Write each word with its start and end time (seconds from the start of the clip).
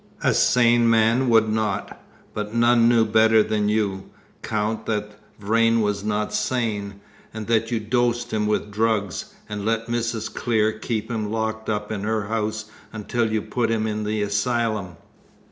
"A 0.23 0.33
sane 0.33 0.89
man 0.89 1.29
would 1.29 1.47
not; 1.47 2.03
but 2.33 2.55
none 2.55 2.89
knew 2.89 3.05
better 3.05 3.43
than 3.43 3.69
you, 3.69 4.09
Count, 4.41 4.87
that 4.87 5.11
Vrain 5.37 5.79
was 5.81 6.03
not 6.03 6.33
sane, 6.33 6.99
and 7.35 7.45
that 7.45 7.69
you 7.69 7.79
dosed 7.79 8.33
him 8.33 8.47
with 8.47 8.71
drugs, 8.71 9.35
and 9.47 9.63
let 9.63 9.85
Mrs. 9.85 10.33
Clear 10.33 10.71
keep 10.71 11.11
him 11.11 11.29
locked 11.31 11.69
up 11.69 11.91
in 11.91 12.01
her 12.01 12.23
house 12.29 12.65
until 12.91 13.31
you 13.31 13.43
put 13.43 13.69
him 13.69 13.85
in 13.85 14.03
the 14.03 14.23
asylum. 14.23 14.97